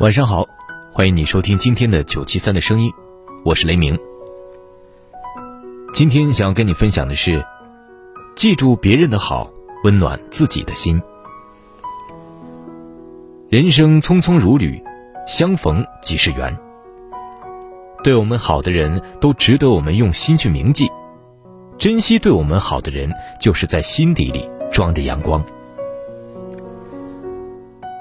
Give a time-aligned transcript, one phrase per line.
[0.00, 0.48] 晚上好，
[0.90, 2.90] 欢迎你收听今天的九七三的声音，
[3.44, 3.98] 我是雷鸣。
[5.92, 7.44] 今天想要跟你分享的是，
[8.34, 9.50] 记住别人的好，
[9.84, 10.98] 温暖自己的心。
[13.50, 14.82] 人生匆匆如旅，
[15.26, 16.56] 相逢即是缘。
[18.02, 20.90] 对我们好的人都值得我们用心去铭记，
[21.76, 25.44] 珍惜对我们好的人，就是在心底里装着阳光。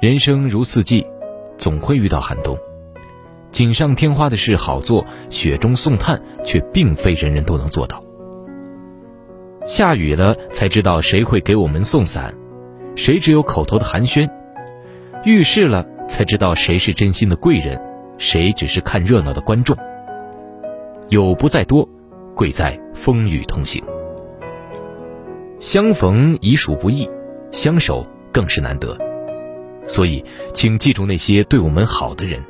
[0.00, 1.06] 人生如四季。
[1.62, 2.58] 总会遇到寒冬，
[3.52, 8.02] 锦上添花的事好做，雪中送炭却并非人人都能做到。
[9.64, 12.34] 下雨了才知道谁会给我们送伞，
[12.96, 14.28] 谁只有口头的寒暄；
[15.22, 17.80] 遇事了才知道谁是真心的贵人，
[18.18, 19.76] 谁只是看热闹的观众。
[21.10, 21.88] 友不在多，
[22.34, 23.80] 贵在风雨同行。
[25.60, 27.08] 相逢已属不易，
[27.52, 29.11] 相守更是难得。
[29.86, 32.42] 所以，请记住那些对我们好的人，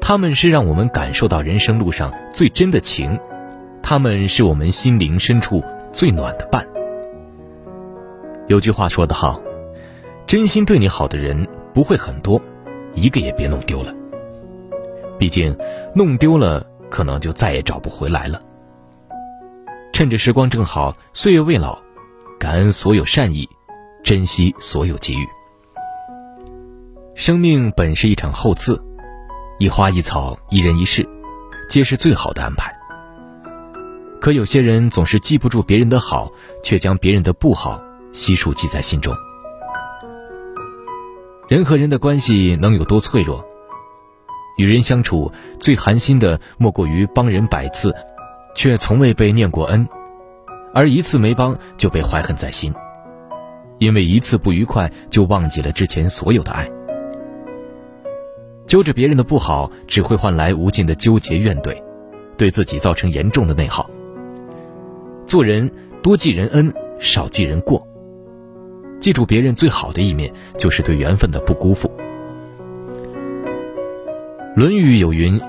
[0.00, 3.18] 他们是让我们感受到人生路上最真的情，
[3.82, 6.66] 他们是我们心灵深处最暖的伴。
[8.46, 9.40] 有句话说得好，
[10.26, 12.40] 真心对你好的人不会很多，
[12.94, 13.94] 一个也别弄丢了。
[15.18, 15.56] 毕竟，
[15.94, 18.40] 弄丢了可能就再也找不回来了。
[19.92, 21.78] 趁着时光正好，岁月未老，
[22.38, 23.48] 感恩所有善意，
[24.04, 25.26] 珍惜所有机遇。
[27.18, 28.80] 生命本是一场厚赐，
[29.58, 31.04] 一花一草，一人一事，
[31.68, 32.72] 皆是最好的安排。
[34.20, 36.30] 可有些人总是记不住别人的好，
[36.62, 39.12] 却将别人的不好悉数记在心中。
[41.48, 43.44] 人和人的关系能有多脆弱？
[44.56, 47.92] 与人相处最寒心的，莫过于帮人百次，
[48.54, 49.88] 却从未被念过恩，
[50.72, 52.72] 而一次没帮就被怀恨在心，
[53.78, 56.70] 因为一次不愉快就忘记了之前所有的爱。
[58.68, 61.74] 揪着别人的不好，只会换来无尽的纠结怨怼，
[62.36, 63.88] 对自己造成严重的内耗。
[65.24, 65.70] 做人
[66.02, 66.70] 多记人恩，
[67.00, 67.82] 少记人过。
[69.00, 71.90] 记住别人最好的一面，就是对缘分的不辜负。
[74.60, 75.40] 《论语》有云：“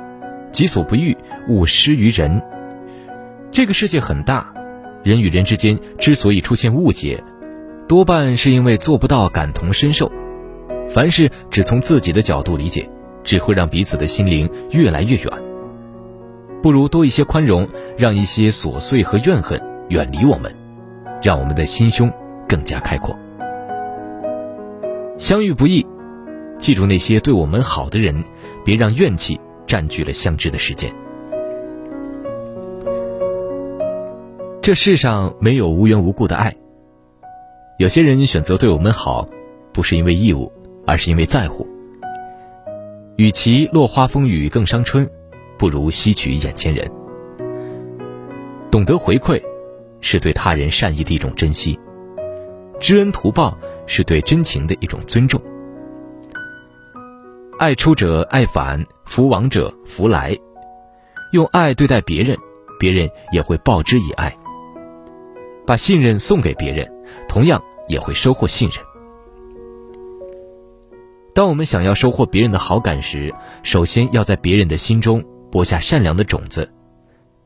[0.50, 1.18] 己所不欲，
[1.50, 2.42] 勿施于人。”
[3.52, 4.54] 这个世界很大，
[5.04, 7.22] 人与人之间之所以出现误解，
[7.86, 10.10] 多半是因为做不到感同身受。
[10.88, 12.90] 凡事只从自己的角度理解。
[13.30, 15.28] 只会让彼此的心灵越来越远。
[16.64, 20.52] 不如多一些宽容，让一些琐碎和怨恨远离我们，
[21.22, 22.12] 让我们的心胸
[22.48, 23.16] 更加开阔。
[25.20, 25.86] 相遇不易，
[26.58, 28.24] 记住那些对我们好的人，
[28.66, 30.92] 别让怨气占据了相知的时间。
[34.60, 36.52] 这世上没有无缘无故的爱。
[37.78, 39.30] 有些人选择对我们好，
[39.72, 40.52] 不是因为义务，
[40.88, 41.68] 而是因为在乎。
[43.20, 45.06] 与其落花风雨更伤春，
[45.58, 46.90] 不如吸取眼前人。
[48.72, 49.44] 懂得回馈，
[50.00, 51.78] 是对他人善意的一种珍惜；
[52.80, 55.42] 知恩图报，是对真情的一种尊重。
[57.60, 60.34] 爱出者爱返，福往者福来。
[61.34, 62.38] 用爱对待别人，
[62.80, 64.34] 别人也会报之以爱。
[65.68, 66.90] 把信任送给别人，
[67.28, 68.89] 同样也会收获信任。
[71.40, 73.34] 当我们想要收获别人的好感时，
[73.64, 76.70] 首先要在别人的心中播下善良的种子，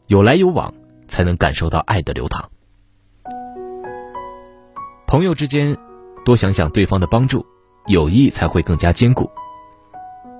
[0.08, 0.74] 有来有往，
[1.08, 2.50] 才能感受到爱的流淌。
[5.06, 5.78] 朋友之间，
[6.26, 7.46] 多想想对方的帮助，
[7.86, 9.26] 友谊才会更加坚固；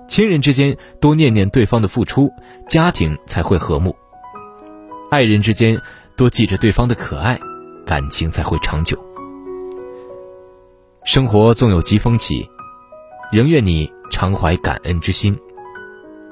[0.08, 2.32] 亲人之间，多念念对方的付出，
[2.68, 3.92] 家庭才会和睦；
[5.12, 5.80] 爱人之间，
[6.18, 7.40] 多记着对方的可爱，
[7.86, 8.98] 感情才会长久。
[11.04, 12.50] 生活纵有疾风起。
[13.34, 15.36] 仍愿你常怀感恩之心，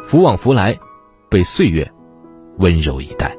[0.07, 0.79] 福往福来，
[1.31, 1.91] 被岁月
[2.59, 3.35] 温柔以待。